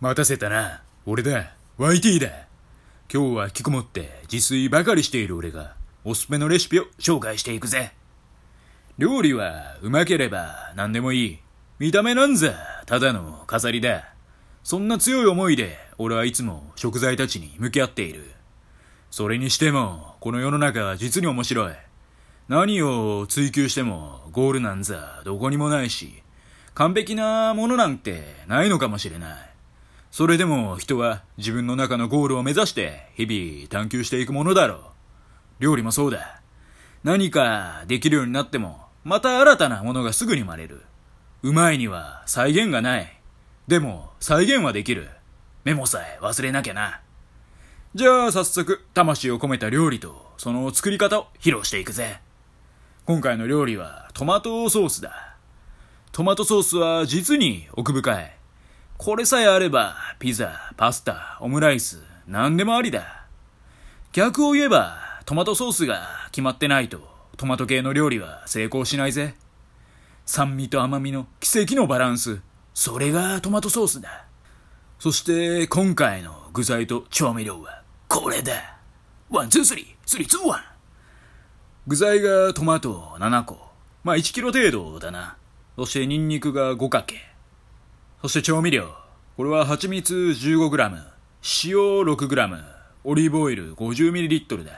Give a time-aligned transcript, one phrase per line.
[0.00, 0.82] 待たせたな。
[1.06, 1.54] 俺だ。
[1.76, 2.28] YT だ。
[3.12, 5.74] 今日は引きこもって自炊ばかりしている俺が、
[6.04, 7.90] おすすめのレシピを紹介していくぜ。
[8.96, 11.38] 料理はうまければ何でもいい。
[11.80, 12.54] 見た目なんざ
[12.86, 14.14] ただの飾りだ。
[14.62, 18.30] そんな強い思いで俺はいつも食材たちに向き合っている。
[19.10, 21.72] それにしても、この世の中は実に面白い。
[22.46, 26.22] 何を追求してもゴールなんざどこにもないし、
[26.74, 29.47] 完璧なものなんてないのかもしれない。
[30.10, 34.80] それでも人は自分の中のゴールを目指して日々探求していくものだろう。
[35.60, 36.40] 料理もそうだ。
[37.04, 40.82] 何かできるようになっても、また新たなものがすぐに生まれる。
[41.42, 43.20] うまいには再現がない。
[43.66, 45.08] でも再現はできる。
[45.64, 47.00] メモさえ忘れなきゃな。
[47.94, 52.20] じゃあ早速、魂を込めた料理とその作り方を披露していくぜ。
[53.04, 55.36] 今回の料理はトマトソースだ。
[56.12, 58.37] トマトソースは実に奥深い。
[58.98, 63.26] これさえあれば、ピザ、パスタ、オムライス、何でもありだ。
[64.10, 69.36] 逆を言えば、トマトソースが決まってないと、トマト系の料理は成功しないぜ。
[70.26, 72.40] 酸味と甘みの奇跡のバランス。
[72.74, 74.26] それがトマトソースだ。
[74.98, 78.78] そして今回の具材と調味料はこれだ。
[79.30, 80.60] One, two, three, three, two, one.
[81.86, 83.58] 具材がトマト7個。
[84.02, 85.36] まあ1キロ程度だな。
[85.76, 87.37] そしてニンニクが5かけ。
[88.20, 88.96] そして調味料。
[89.36, 90.90] これは蜂蜜 15g、
[91.66, 92.64] 塩 6g、
[93.04, 94.72] オリーブオイル 50ml だ。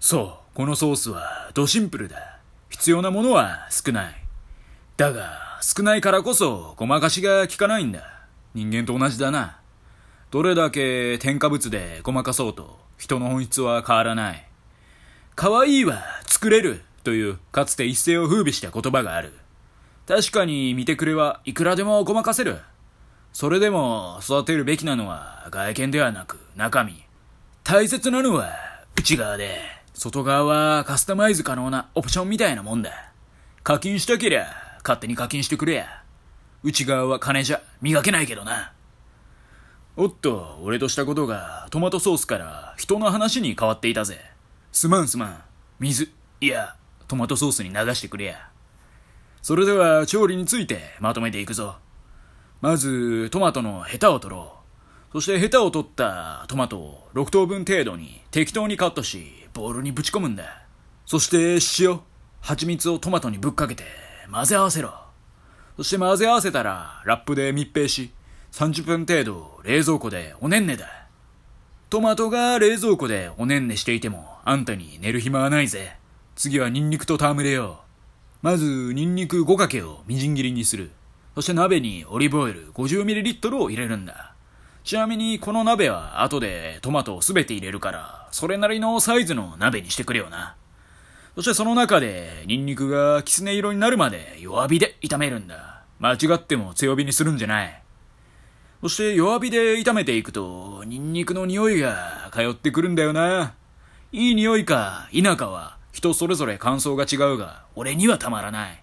[0.00, 2.40] そう、このソースはドシンプルだ。
[2.68, 4.14] 必要なものは少ない。
[4.96, 8.24] だが、少ないからこそごまかしが効かないんだ。
[8.54, 9.60] 人間と同じだな。
[10.32, 14.48] どれだけ添加物でごまかそうと、人の本質は変わらない。
[15.36, 19.32] 可愛いは作れるというかつて一世を風靡した言葉がある。
[20.08, 22.56] 確かに見てくれはいくらでもごまかせる。
[23.34, 27.04] それでも育てるべきなのは外見ではなく中身。
[27.62, 28.48] 大切なのは
[28.96, 29.60] 内側で、
[29.92, 33.12] 外側はカスタマイズ可能なオプションみたいなもんだ。
[33.62, 34.46] 課金したけりゃ
[34.78, 36.02] 勝手に課金してくれや。
[36.62, 38.72] 内側は金じゃ磨けないけどな。
[39.98, 44.18] おっと、俺としたことがトマトソースから人の話に変わっていたぜ。
[44.72, 45.42] すまんすまん。
[45.78, 46.10] 水、
[46.40, 46.76] いや、
[47.08, 48.48] トマトソースに流してくれや。
[49.42, 51.76] それでは調理についてまとめていくぞ。
[52.60, 54.54] まず、トマトのヘタを取ろ
[55.10, 55.12] う。
[55.12, 60.66] そしてヘタを取ったトマトを6等分程度に適当にカットし、ボウルにぶち込むんだ。
[61.06, 62.00] そして塩、
[62.40, 63.84] 蜂蜜をトマトにぶっかけて
[64.30, 64.92] 混ぜ合わせろ。
[65.76, 68.10] そして混ぜ合わせたらラップで密閉し、
[68.52, 70.86] 30分程度冷蔵庫でおねんねだ。
[71.88, 75.96] トマトが冷蔵庫でおねんねしていてもあんたに寝る暇はないぜ。
[76.34, 77.87] 次はニンニクと戯れよう。
[78.40, 80.92] まず、ニンニク5かけをみじん切りにする。
[81.34, 84.34] そして鍋にオリーブオイル 50ml を入れるんだ。
[84.84, 90.54] ちなみに、この鍋は後でトマトをすべて入れるから、それなりのサイズの鍋にしてくれよな。
[91.34, 95.82] そしてその中で、ニンニクがきつね色になるまで弱火で炒めるんだ。
[95.98, 97.82] 間違っても強火にするんじゃない。
[98.82, 103.54] そして弱火で炒めていくと、ニンニクの匂いが通ってくるんだよな。
[104.12, 108.82] いい匂いか否かは人それぞれ感想が違うが、俺にはたまらない。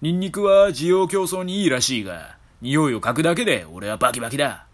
[0.00, 4.64] ニンニクは需要競争にいいらしいが、匂いを嗅ぐだけで俺はバキバキだ。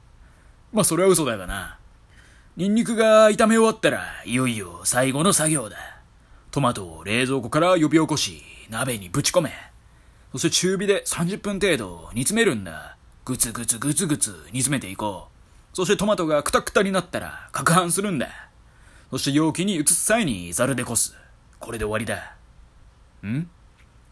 [0.72, 1.78] まあそれは嘘だがな。
[2.56, 5.77] ニンニクが炒め終わったら、いよいよ最後の作業だ。
[6.53, 9.50] トマトを冷蔵庫から呼び起こし、鍋にぶち込め。
[10.31, 12.97] そして中火で30分程度煮詰めるんだ。
[13.25, 15.27] ぐつぐつぐつぐつ煮詰めていこ
[15.72, 15.77] う。
[15.77, 18.28] そしてトマトがクタクタになったら、攪拌するんだ。
[19.10, 21.16] そして容器に移す際にザルでこす。
[21.59, 22.37] これで終わりだ。
[23.27, 23.49] ん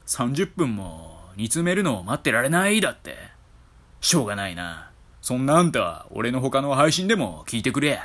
[0.06, 3.16] ?30 分も煮詰めるのを待ってられないだって。
[4.00, 4.91] しょうがないな。
[5.21, 8.00] そんなあんたは俺の他の配信でも聞いてくれ。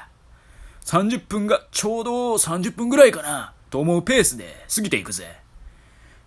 [0.86, 5.40] 30分がちょうど30分ぐらいかなと思うペースで過ぎていくぜ。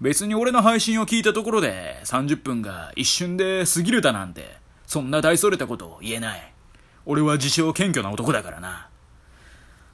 [0.01, 4.57] 別に俺の配信を聞いたところで30分が一瞬で過ぎるだなんて、
[4.87, 6.53] そんな大それたことを言えない。
[7.07, 8.89] 俺は自称謙虚な男だからな。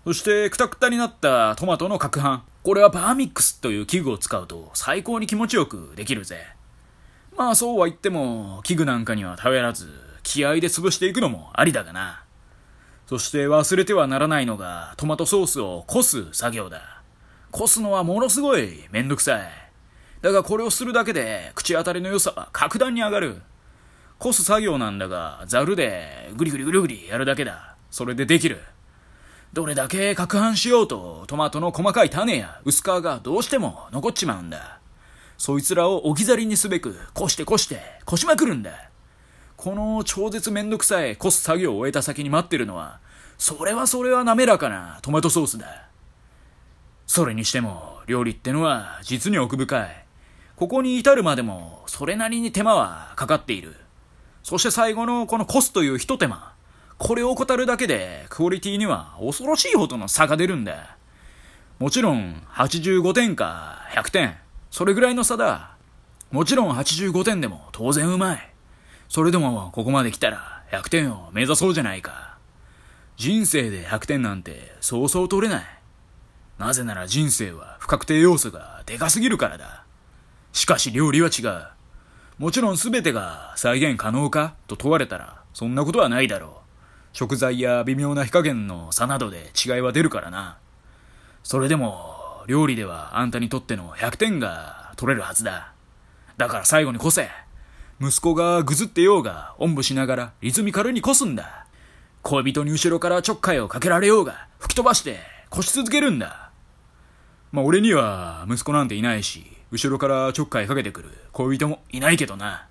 [0.09, 2.41] そして、くたくたになったトマトの攪拌。
[2.63, 6.47] これはバーミックスという器具を使うと最高に気持ちよくできるぜ。
[7.37, 9.87] まあそうは言っても、器具なんかには頼らず、
[10.23, 12.25] 気合で潰していくのもありだがな。
[13.07, 17.03] そして忘れてはならないのが、トマトソースをこす作業だ。
[17.51, 19.51] こすのはものすごいめんどくさい。
[20.23, 23.43] だがこれをするだけで、口当たりの良さは格段に上がる。
[24.19, 27.77] こす作業なんだが、ザルでぐりぐりぐりぐりやるだけだ。
[27.91, 28.59] それでできる。
[29.53, 34.79] どれだけ攪拌しようと、トマトの細かい種や薄皮がどうしても残っちまうんだ。
[35.39, 38.91] そいつらを置き去りにすべく、こしてこして、こしまくるんだ。
[39.57, 43.01] この超絶めんどくさいコス作業を終えた先に待ってるのは、
[43.39, 45.89] それはそれは滑らかなトマトソースだ。
[47.07, 50.05] それにしても、料理ってのは実に奥深い。
[50.57, 53.77] ここに至るまでも、それなりに手間はかかっている。
[54.43, 56.53] そして最後のこのコスという一手間。
[56.99, 60.97] これを怠るだけで、クオリティには恐ろしいほどの差が出るんだ。
[61.79, 64.37] もちろん、85点か100点。
[64.71, 65.77] それぐらいの差だ。
[66.31, 68.53] もちろん85点でも当然うまい。
[69.09, 72.37] それでもここまで来たら100点を目指そうじゃないか。
[73.17, 75.65] 人生で100点なんてそうそう取れない。
[76.59, 79.85] なぜなら人生は不確定要素がでかすぎるからだ。
[80.53, 81.67] しかし料理は違う。
[82.39, 86.58] もちろん全てが再現可能かと問われたらそんなことはないだろう。
[87.19, 90.57] 食材や微妙な火加減の差などで違いは出るからな。
[91.43, 95.73] それでも料理ではあんたにとっての100点が取れるはずだ。
[96.37, 97.29] だから最後にこせ。
[98.01, 101.67] 息子がぐずってようが、おんぶしながらリズミカルにこすんだ。
[102.23, 105.19] 恋人に後ろからちょっかいをかけられようが、吹き飛ばして、
[105.51, 106.53] こし続けるんだ。
[107.51, 112.69] まあ俺には息子なんていないし、後ろからちょっかいかけてくる恋人もいないけどな。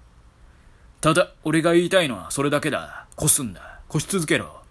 [1.02, 3.08] ただ、俺が言いたいのはそれだけだ。
[3.18, 3.77] こすんだ。
[3.90, 4.64] こし続けろ。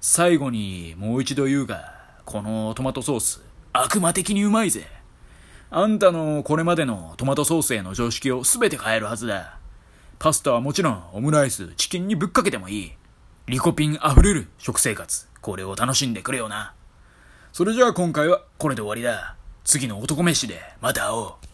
[0.00, 1.94] 最後にもう一度言うが、
[2.24, 3.40] このトマトソース、
[3.72, 4.88] 悪魔的にうまいぜ。
[5.70, 9.58] あんたのこれまでのトマトソースへの常識を全て変えるはずだ。
[10.18, 12.92] パスタはもちろんオムライス、チキンにぶっかけてもいい。
[13.46, 15.28] リコピン溢れる食生活。
[15.40, 16.74] これを楽しんでくれよな。
[17.52, 19.36] それじゃあ今回はこれで終わりだ。
[19.62, 21.44] 次の男飯でまた会おう。